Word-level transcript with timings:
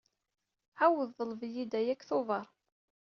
Ɛawed 0.83 1.09
ḍleb-iyi-d 1.17 1.71
aya 1.79 1.93
deg 1.95 2.01
tuber. 2.09 2.45